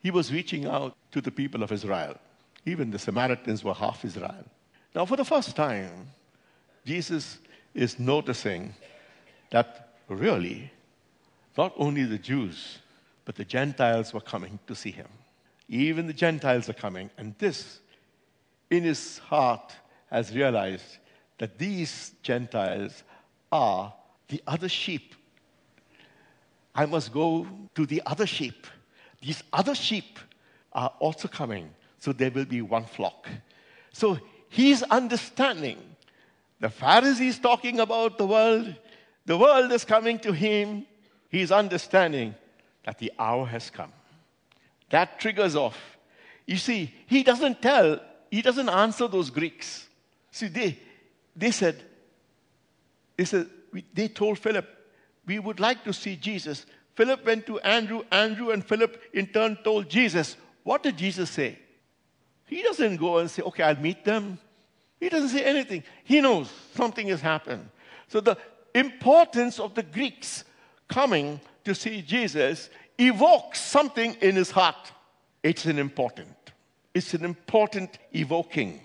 [0.03, 2.17] he was reaching out to the people of Israel.
[2.65, 4.45] Even the Samaritans were half Israel.
[4.95, 6.11] Now, for the first time,
[6.85, 7.39] Jesus
[7.75, 8.75] is noticing
[9.51, 10.71] that really,
[11.57, 12.79] not only the Jews,
[13.27, 15.09] but the Gentiles were coming to see him.
[15.69, 17.81] Even the Gentiles are coming, and this,
[18.71, 19.75] in his heart,
[20.11, 20.99] has realized
[21.39, 23.03] that these Gentiles
[23.51, 23.93] are
[24.29, 25.15] the other sheep.
[26.75, 28.67] I must go to the other sheep.
[29.21, 30.21] These other sheep
[30.73, 33.29] are also coming, so there will be one flock.
[33.93, 35.79] So he's understanding.
[36.61, 38.73] The Pharisees talking about the world,
[39.25, 40.87] the world is coming to him.
[41.29, 42.37] He's understanding
[42.87, 43.93] that the hour has come.
[44.91, 45.77] That triggers off.
[46.47, 49.89] You see, he doesn't tell, he doesn't answer those Greeks.
[50.31, 50.79] See, they,
[51.35, 51.83] they said,
[53.17, 53.51] they said,
[53.93, 54.67] they told Philip,
[55.27, 56.65] we would like to see Jesus.
[56.95, 58.03] Philip went to Andrew.
[58.13, 60.37] Andrew and Philip in turn told Jesus.
[60.63, 61.59] What did Jesus say?
[62.47, 64.39] He doesn't go and say, okay, I'll meet them.
[65.01, 65.83] He doesn't say anything.
[66.05, 67.69] He knows something has happened.
[68.07, 68.39] So the
[68.75, 70.45] importance of the Greeks
[70.89, 74.93] coming to see Jesus evokes something in his heart.
[75.43, 76.35] It's an important.
[76.95, 78.81] It's an important evoking.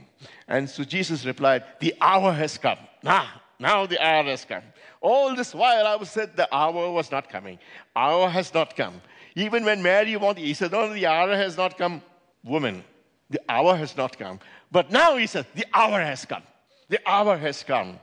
[0.47, 2.79] And so Jesus replied, The hour has come.
[3.03, 3.27] Now,
[3.59, 4.63] now the hour has come.
[4.99, 7.57] All this while I was said the hour was not coming.
[7.95, 9.01] Hour has not come.
[9.35, 12.01] Even when Mary wanted, he said, No, the hour has not come.
[12.43, 12.83] Woman,
[13.29, 14.39] the hour has not come.
[14.71, 16.43] But now he said, The hour has come.
[16.89, 17.99] The hour has come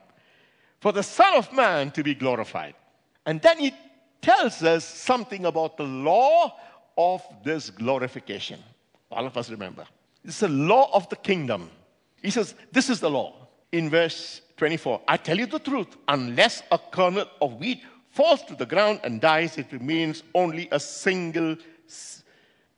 [0.80, 2.74] for the Son of Man to be glorified.
[3.26, 3.74] And then he
[4.20, 6.54] tells us something about the law
[6.96, 8.60] of this glorification.
[9.10, 9.84] All of us remember.
[10.24, 11.70] It's the law of the kingdom.
[12.22, 13.34] He says, This is the law.
[13.70, 18.54] In verse 24, I tell you the truth, unless a kernel of wheat falls to
[18.54, 21.56] the ground and dies, it remains only a single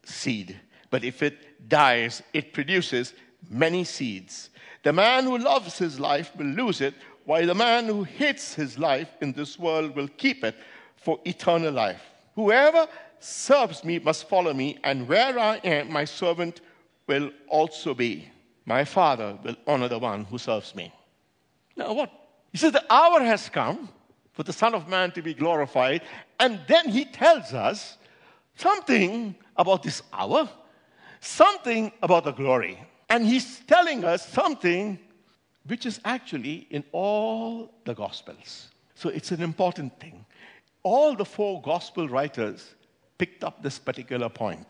[0.04, 0.60] seed.
[0.90, 3.14] But if it dies, it produces
[3.48, 4.50] many seeds.
[4.82, 8.78] The man who loves his life will lose it, while the man who hates his
[8.78, 10.56] life in this world will keep it
[11.00, 12.02] for eternal life.
[12.34, 12.86] Whoever
[13.18, 16.60] serves me must follow me, and where I am, my servant
[17.06, 18.28] will also be.
[18.64, 20.92] My Father will honor the one who serves me.
[21.76, 22.10] Now, what?
[22.52, 23.88] He says, The hour has come
[24.32, 26.02] for the Son of Man to be glorified.
[26.38, 27.98] And then he tells us
[28.56, 30.48] something about this hour,
[31.20, 32.78] something about the glory.
[33.08, 34.98] And he's telling us something
[35.66, 38.68] which is actually in all the Gospels.
[38.94, 40.24] So it's an important thing.
[40.82, 42.74] All the four Gospel writers
[43.18, 44.66] picked up this particular point.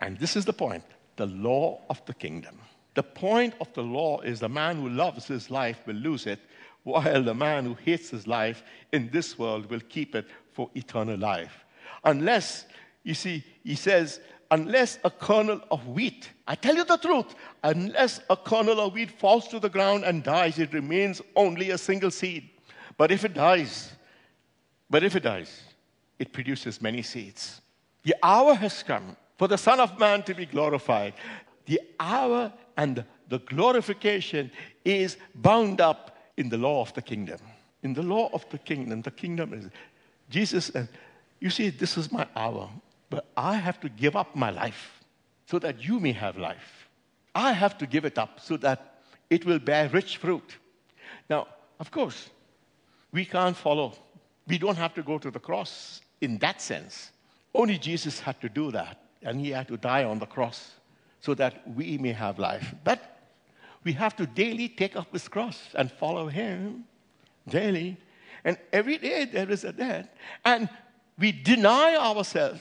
[0.00, 0.84] And this is the point
[1.16, 2.58] the law of the kingdom.
[2.94, 6.40] The point of the law is the man who loves his life will lose it,
[6.82, 11.18] while the man who hates his life in this world will keep it for eternal
[11.18, 11.64] life.
[12.04, 12.66] Unless,
[13.02, 18.20] you see, he says, unless a kernel of wheat, I tell you the truth, unless
[18.30, 22.10] a kernel of wheat falls to the ground and dies, it remains only a single
[22.10, 22.48] seed.
[22.96, 23.92] But if it dies,
[24.88, 25.62] but if it dies,
[26.18, 27.60] it produces many seeds.
[28.04, 31.14] The hour has come for the Son of Man to be glorified.
[31.66, 34.50] The hour and the glorification
[34.84, 37.38] is bound up in the law of the kingdom.
[37.82, 39.70] In the law of the kingdom, the kingdom is
[40.28, 40.88] Jesus said,
[41.40, 42.70] You see, this is my hour,
[43.10, 45.04] but I have to give up my life
[45.46, 46.88] so that you may have life.
[47.34, 50.56] I have to give it up so that it will bear rich fruit.
[51.28, 52.30] Now, of course,
[53.12, 53.94] we can't follow.
[54.46, 57.10] We don't have to go to the cross in that sense.
[57.54, 60.72] Only Jesus had to do that, and he had to die on the cross
[61.20, 62.74] so that we may have life.
[62.84, 63.00] But
[63.82, 66.84] we have to daily take up his cross and follow him
[67.48, 67.96] daily.
[68.44, 70.08] And every day there is a death.
[70.44, 70.68] And
[71.18, 72.60] we deny ourselves.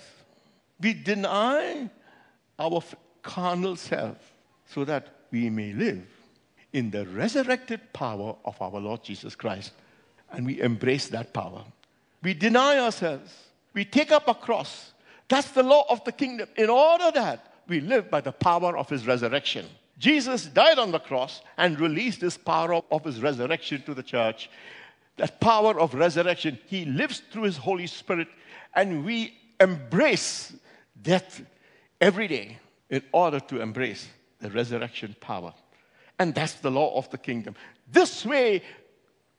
[0.80, 1.90] We deny
[2.58, 2.82] our
[3.22, 4.18] carnal self
[4.66, 6.08] so that we may live
[6.74, 9.72] in the resurrected power of our Lord Jesus Christ.
[10.36, 11.64] And we embrace that power.
[12.22, 13.34] We deny ourselves.
[13.74, 14.92] We take up a cross.
[15.28, 16.50] That's the law of the kingdom.
[16.56, 19.66] In order that we live by the power of his resurrection.
[19.98, 24.50] Jesus died on the cross and released this power of his resurrection to the church
[25.18, 26.58] that power of resurrection.
[26.68, 28.28] He lives through His Holy Spirit,
[28.74, 30.54] and we embrace
[31.02, 31.42] death
[32.02, 34.08] every day in order to embrace
[34.40, 35.54] the resurrection power.
[36.20, 37.56] And that's the law of the kingdom.
[37.92, 38.64] This way,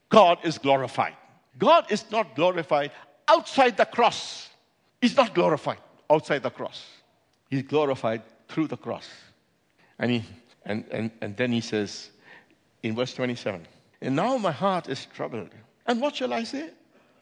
[0.09, 1.15] God is glorified.
[1.59, 2.93] God is not glorified
[3.29, 4.49] outside the cross.
[5.01, 5.79] He's not glorified
[6.11, 6.85] outside the cross.
[7.51, 9.09] He's glorified through the cross.
[9.99, 10.25] And, he,
[10.65, 12.11] and, and, and then he says
[12.83, 13.67] in verse 27
[14.01, 15.51] And now my heart is troubled.
[15.87, 16.71] And what shall I say?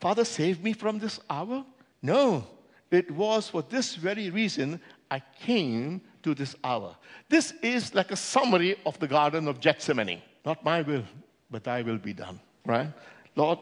[0.01, 1.64] Father, save me from this hour?
[2.03, 2.47] No,
[2.90, 6.97] it was for this very reason I came to this hour.
[7.29, 10.23] This is like a summary of the Garden of Gethsemane.
[10.44, 11.05] Not my will,
[11.51, 12.40] but thy will be done.
[12.64, 12.90] Right?
[13.37, 13.61] Lord,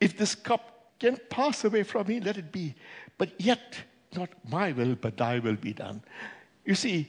[0.00, 2.74] if this cup can pass away from me, let it be.
[3.16, 3.78] But yet,
[4.14, 6.02] not my will, but thy will be done.
[6.64, 7.08] You see,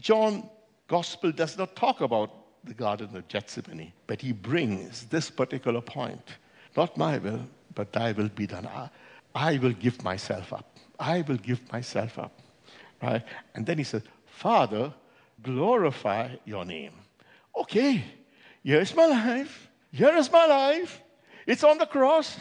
[0.00, 0.48] John
[0.88, 2.30] Gospel does not talk about
[2.64, 6.36] the Garden of Gethsemane, but he brings this particular point
[6.76, 7.40] not my will,
[7.74, 8.66] but thy will be done.
[8.66, 8.90] I,
[9.34, 10.76] I will give myself up.
[10.98, 12.40] I will give myself up.
[13.02, 13.22] Right?
[13.54, 14.92] And then he says, Father,
[15.42, 16.92] glorify your name.
[17.56, 18.04] Okay,
[18.64, 19.68] here's my life.
[19.94, 21.00] Here is my life.
[21.46, 22.36] It's on the cross.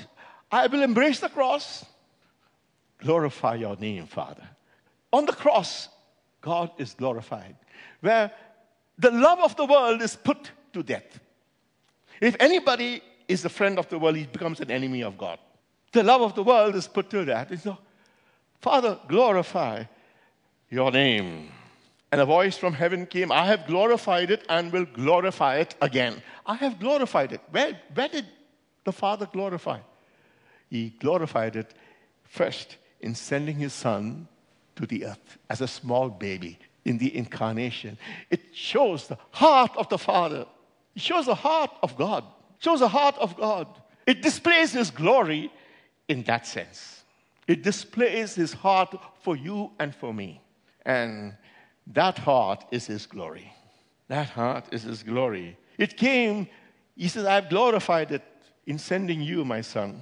[0.52, 1.86] I will embrace the cross.
[2.98, 4.50] Glorify your name, Father.
[5.12, 5.90] On the cross,
[6.42, 7.56] God is glorified.
[8.02, 8.32] Where
[8.98, 11.20] the love of the world is put to death.
[12.20, 15.38] If anybody is a friend of the world, he becomes an enemy of God.
[15.92, 17.68] The love of the world is put to death.
[18.62, 19.84] Father, glorify
[20.72, 21.52] your name.
[22.14, 26.22] And a voice from heaven came, I have glorified it and will glorify it again.
[26.46, 27.42] I have glorified it.
[27.50, 28.28] Where, where did
[28.84, 29.80] the Father glorify?
[30.70, 31.74] He glorified it
[32.22, 34.28] first in sending his Son
[34.76, 37.98] to the earth as a small baby in the incarnation.
[38.30, 40.46] It shows the heart of the Father.
[40.96, 42.26] It shows the heart of God.
[42.60, 43.68] It shows the heart of God.
[44.06, 45.52] It displays His glory
[46.08, 47.06] in that sense.
[47.48, 50.42] It displays His heart for you and for me.
[50.86, 51.34] And
[51.88, 53.52] that heart is His glory.
[54.08, 55.58] That heart is His glory.
[55.78, 56.48] It came,
[56.96, 58.24] He says, I've glorified it
[58.66, 60.02] in sending you, my Son,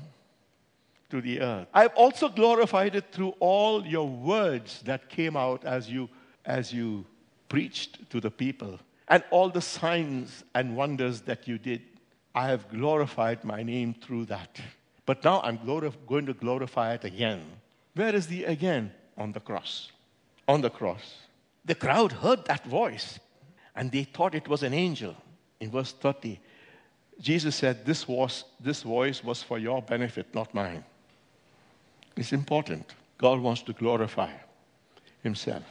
[1.10, 1.68] to the earth.
[1.74, 6.10] I've also glorified it through all your words that came out as you
[6.46, 7.06] as you
[7.50, 11.82] preached to the people and all the signs and wonders that you did.
[12.34, 14.60] I have glorified my name through that.
[15.06, 15.60] But now I'm
[16.08, 17.44] going to glorify it again.
[17.94, 18.92] Where is the again?
[19.18, 19.92] On the cross.
[20.48, 21.16] On the cross.
[21.66, 23.20] The crowd heard that voice
[23.76, 25.16] and they thought it was an angel.
[25.60, 26.40] In verse 30,
[27.20, 30.84] Jesus said, This, was, this voice was for your benefit, not mine.
[32.16, 32.96] It's important.
[33.18, 34.32] God wants to glorify
[35.24, 35.64] Himself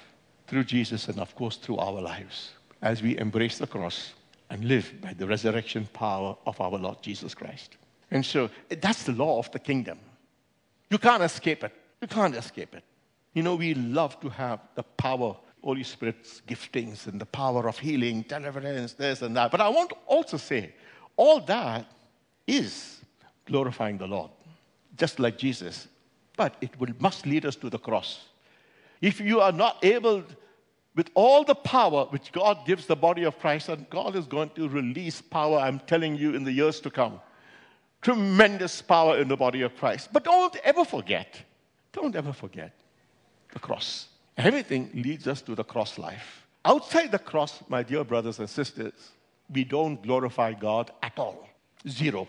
[0.47, 4.15] through Jesus and, of course, through our lives as we embrace the cross
[4.49, 7.77] and live by the resurrection power of our Lord Jesus Christ.
[8.11, 9.99] And so that's the law of the kingdom.
[10.91, 11.73] You can't escape it.
[12.01, 12.83] You can't escape it.
[13.35, 17.79] You know, we love to have the power Holy Spirit's giftings and the power of
[17.79, 19.51] healing, deliverance, this and that.
[19.51, 20.75] But I want to also say,
[21.17, 21.87] all that
[22.47, 23.01] is
[23.45, 24.31] glorifying the Lord,
[24.97, 25.89] just like Jesus.
[26.37, 28.29] But it will, must lead us to the cross.
[29.01, 30.25] If you are not able,
[30.95, 34.51] with all the power which God gives the body of Christ, and God is going
[34.51, 37.21] to release power, I'm telling you, in the years to come.
[38.03, 40.09] Tremendous power in the body of Christ.
[40.13, 41.43] But don't ever forget,
[41.93, 42.73] don't ever forget
[43.53, 44.10] the cross.
[44.47, 46.47] Everything leads us to the cross life.
[46.65, 48.95] Outside the cross, my dear brothers and sisters,
[49.53, 51.47] we don't glorify God at all.
[51.89, 52.27] Zero.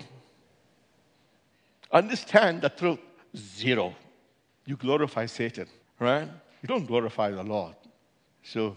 [1.92, 3.00] Understand the truth.
[3.36, 3.94] Zero.
[4.66, 5.68] You glorify Satan,
[6.00, 6.28] right?
[6.62, 7.76] You don't glorify the Lord.
[8.44, 8.76] So,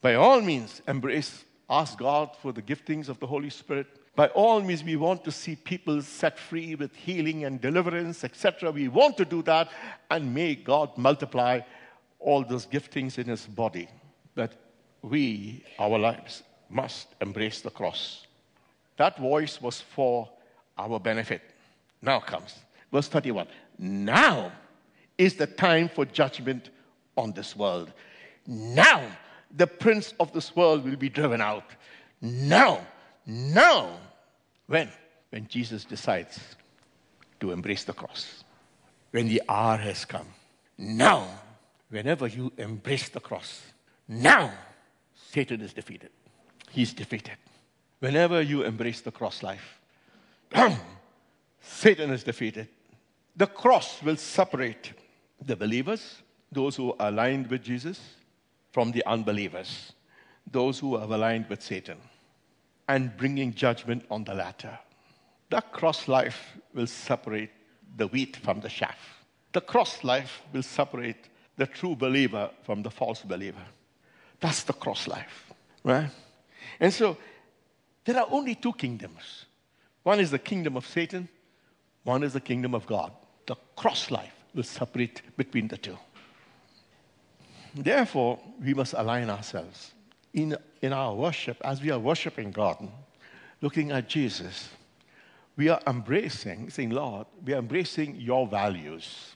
[0.00, 3.86] by all means, embrace, ask God for the giftings of the Holy Spirit.
[4.14, 8.70] By all means, we want to see people set free with healing and deliverance, etc.
[8.70, 9.68] We want to do that,
[10.10, 11.60] and may God multiply
[12.18, 13.88] all those giftings in His body.
[14.34, 14.52] that
[15.02, 18.26] we, our lives, must embrace the cross.
[18.96, 20.28] That voice was for
[20.76, 21.42] our benefit.
[22.02, 22.54] Now comes
[22.92, 23.46] verse 31.
[23.78, 24.52] Now
[25.18, 26.70] is the time for judgment
[27.16, 27.92] on this world.
[28.46, 29.02] Now
[29.54, 31.64] the prince of this world will be driven out.
[32.20, 32.86] Now,
[33.26, 33.98] now.
[34.66, 34.90] When?
[35.30, 36.38] When Jesus decides
[37.40, 38.44] to embrace the cross.
[39.10, 40.26] When the hour has come.
[40.78, 41.28] Now,
[41.90, 43.62] whenever you embrace the cross,
[44.08, 44.52] now
[45.14, 46.10] Satan is defeated.
[46.70, 47.36] He's defeated.
[48.00, 49.80] Whenever you embrace the cross life,
[51.60, 52.68] Satan is defeated.
[53.36, 54.92] The cross will separate
[55.44, 56.22] the believers,
[56.52, 58.00] those who are aligned with Jesus,
[58.72, 59.92] from the unbelievers,
[60.50, 61.98] those who are aligned with Satan,
[62.88, 64.78] and bringing judgment on the latter.
[65.50, 67.50] The cross life will separate
[67.96, 68.98] the wheat from the chaff.
[69.52, 73.64] The cross life will separate the true believer from the false believer.
[74.40, 75.52] That's the cross life,
[75.82, 76.10] right?
[76.78, 77.16] And so
[78.04, 79.46] there are only two kingdoms
[80.06, 81.28] one is the kingdom of Satan,
[82.04, 83.10] one is the kingdom of God.
[83.46, 85.98] The cross life will separate between the two.
[87.74, 89.94] Therefore, we must align ourselves
[90.32, 92.88] in, in our worship as we are worshiping God,
[93.60, 94.68] looking at Jesus.
[95.56, 99.34] We are embracing, saying, Lord, we are embracing your values.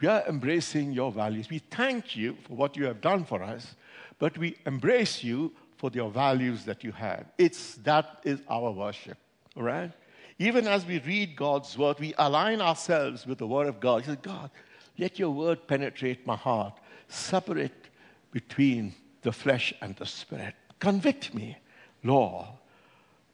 [0.00, 1.48] We are embracing your values.
[1.48, 3.74] We thank you for what you have done for us,
[4.18, 7.26] but we embrace you for your values that you have.
[7.38, 9.16] It's that is our worship,
[9.56, 9.90] all right?
[10.38, 14.02] Even as we read God's word, we align ourselves with the word of God.
[14.02, 14.50] He says, God,
[14.98, 16.78] let your word penetrate my heart,
[17.08, 17.88] separate
[18.32, 20.54] between the flesh and the spirit.
[20.78, 21.56] Convict me,
[22.02, 22.46] Lord.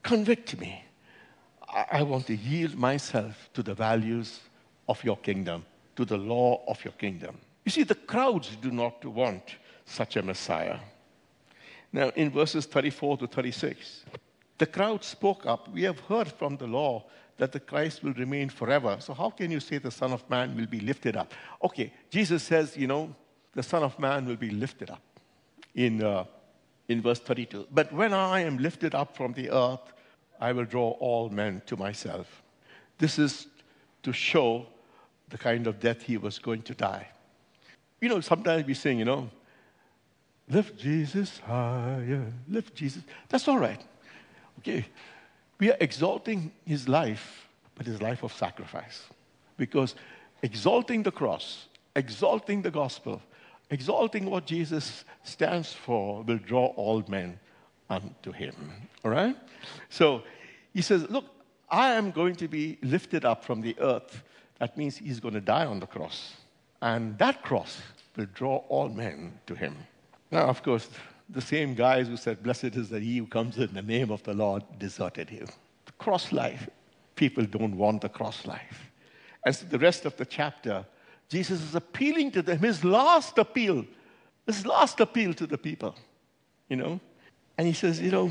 [0.03, 0.85] Convict me.
[1.69, 4.41] I, I want to yield myself to the values
[4.89, 5.65] of your kingdom,
[5.97, 7.39] to the law of your kingdom.
[7.65, 10.79] You see, the crowds do not want such a Messiah.
[11.93, 14.05] Now, in verses 34 to 36,
[14.59, 15.69] the crowd spoke up.
[15.69, 17.05] We have heard from the law
[17.37, 18.97] that the Christ will remain forever.
[19.01, 21.33] So, how can you say the Son of Man will be lifted up?
[21.63, 23.15] Okay, Jesus says, you know,
[23.55, 25.03] the Son of Man will be lifted up
[25.75, 26.25] in, uh,
[26.89, 27.67] in verse 32.
[27.71, 29.93] But when I am lifted up from the earth,
[30.41, 32.43] I will draw all men to myself.
[32.99, 33.49] This is
[34.03, 34.67] to show
[35.33, 37.09] the kind of death he was going to die.
[38.01, 39.29] You know, sometimes we sing, you know,
[40.49, 43.03] Lift Jesus higher, lift Jesus.
[43.29, 43.81] That's all right.
[44.59, 44.85] Okay.
[45.59, 49.05] We are exalting his life, but his life of sacrifice.
[49.57, 49.95] Because
[50.43, 53.23] exalting the cross, exalting the gospel,
[53.71, 57.39] exalting what Jesus stands for will draw all men
[57.89, 58.55] unto him.
[59.05, 59.37] All right?
[59.89, 60.23] So
[60.75, 61.27] he says, Look,
[61.71, 64.23] I am going to be lifted up from the earth.
[64.63, 66.35] That means he's going to die on the cross.
[66.81, 67.83] And that cross
[68.17, 69.77] will draw all men to him.
[70.31, 70.89] Now, of course,
[71.29, 74.23] the same guys who said, Blessed is the he who comes in the name of
[74.23, 75.47] the Lord, deserted him.
[75.87, 76.71] The cross life,
[77.17, 78.89] people don't want the cross life.
[79.45, 80.87] And so the rest of the chapter,
[81.29, 83.85] Jesus is appealing to them, his last appeal,
[84.47, 85.97] his last appeal to the people,
[86.69, 87.01] you know.
[87.59, 88.31] And he says, you know,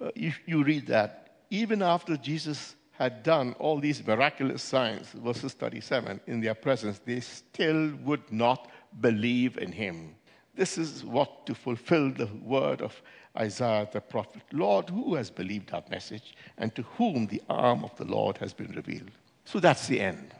[0.00, 5.52] uh, you, you read that, even after Jesus had done all these miraculous signs, verses
[5.52, 8.70] 37, in their presence, they still would not
[9.00, 10.14] believe in him.
[10.54, 13.00] This is what to fulfill the word of
[13.36, 14.42] Isaiah the prophet.
[14.50, 18.54] Lord, who has believed our message and to whom the arm of the Lord has
[18.54, 19.10] been revealed?
[19.44, 20.32] So that's the end.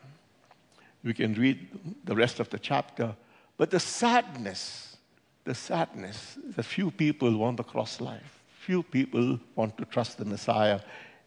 [1.05, 1.69] We can read
[2.05, 3.15] the rest of the chapter.
[3.59, 4.97] But the sadness,
[5.45, 8.43] the sadness, the few people want the cross life.
[8.61, 10.81] Few people want to trust the Messiah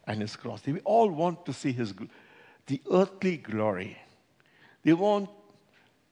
[0.10, 0.62] and his cross.
[0.62, 1.93] They all want to see his,
[2.66, 3.97] the earthly glory.
[4.84, 5.30] They want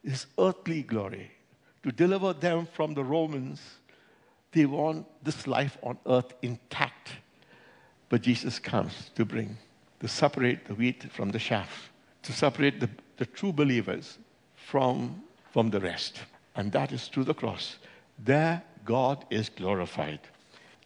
[0.04, 1.32] his earthly glory
[1.82, 3.60] to deliver them from the Romans.
[4.52, 7.10] They want this life on earth intact.
[8.08, 9.58] But Jesus comes to bring,
[10.00, 11.90] to separate the wheat from the chaff,
[12.22, 14.18] to separate the, the true believers
[14.54, 15.22] from,
[15.52, 16.20] from the rest.
[16.54, 17.78] And that is through the cross.
[18.16, 20.20] There, God is glorified.